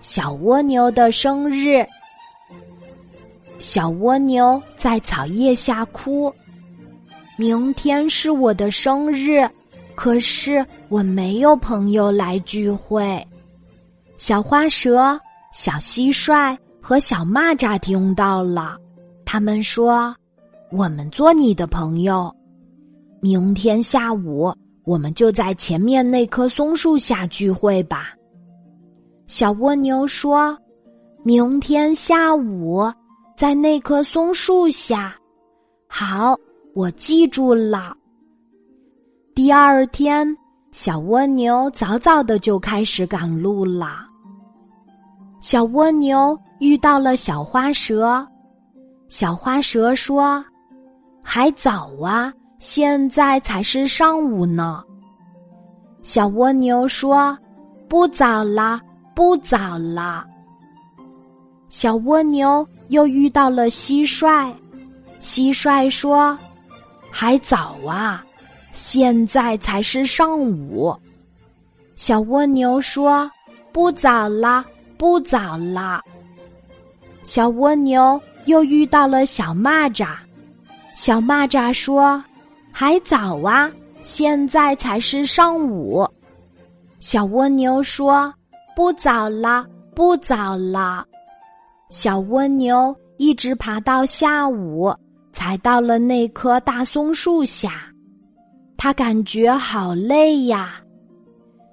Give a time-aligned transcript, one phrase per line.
[0.00, 1.86] 小蜗牛的生日。
[3.60, 6.32] 小蜗牛在草叶下哭。
[7.38, 9.48] 明天是我的生日，
[9.94, 13.26] 可是我没有朋友来聚会。
[14.18, 15.18] 小花蛇、
[15.52, 18.76] 小蟋蟀和小蚂蚱听到了，
[19.24, 20.14] 他们说
[20.70, 22.32] ：“我们做你的朋友。
[23.20, 24.54] 明天下午，
[24.84, 28.12] 我们就在前面那棵松树下聚会吧。”
[29.34, 30.54] 小蜗牛说
[31.24, 32.82] ：“明天下午，
[33.34, 35.16] 在那棵松树下。”
[35.88, 36.36] 好。
[36.74, 37.94] 我记住了。
[39.34, 40.26] 第二天，
[40.70, 44.06] 小蜗牛早早的就开始赶路了。
[45.40, 48.26] 小蜗牛遇到了小花蛇，
[49.08, 50.44] 小花蛇说
[51.22, 54.82] ：“还早啊，现在才是上午呢。”
[56.02, 57.36] 小蜗牛说
[57.88, 58.80] ：“不早了，
[59.14, 60.24] 不早了。”
[61.68, 64.54] 小蜗牛又遇到了蟋蟀，
[65.20, 66.38] 蟋蟀说。
[67.14, 68.24] 还早啊，
[68.72, 70.96] 现在才是上午。
[71.94, 73.30] 小蜗牛说
[73.70, 74.64] ：“不早了，
[74.96, 76.00] 不早了。”
[77.22, 80.16] 小蜗牛又遇到了小蚂蚱，
[80.96, 82.24] 小蚂蚱说
[82.72, 86.08] ：“还早啊，现在才是上午。”
[86.98, 88.32] 小蜗牛说
[88.74, 91.04] ：“不早了，不早了。”
[91.90, 94.94] 小蜗牛一直爬到下午。
[95.34, 97.86] 才到了那棵大松树下，
[98.76, 100.74] 他感觉好累呀。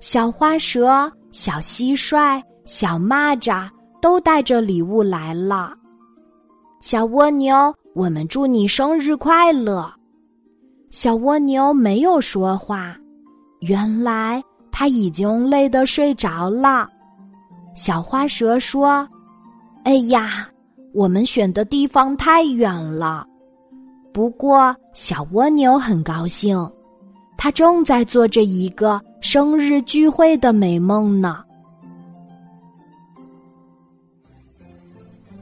[0.00, 3.70] 小花蛇、小蟋蟀、小蚂蚱
[4.02, 5.72] 都带着礼物来了。
[6.80, 9.88] 小蜗牛，我们祝你生日快乐。
[10.90, 12.96] 小蜗牛没有说话，
[13.60, 14.42] 原来
[14.76, 16.90] 他已经累得睡着了。
[17.76, 19.08] 小花蛇说
[19.86, 20.48] ：“哎呀，
[20.92, 23.24] 我们选的地方太远了。”
[24.12, 26.68] 不过，小蜗牛很高兴，
[27.36, 31.44] 它正在做着一个生日聚会的美梦呢。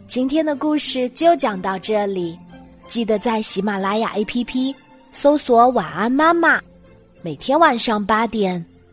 [0.07, 2.39] 今天的故事就讲到这里，
[2.87, 4.75] 记得在喜马拉雅 APP
[5.11, 6.61] 搜索“晚安妈妈”，
[7.23, 8.63] 每天晚上八点，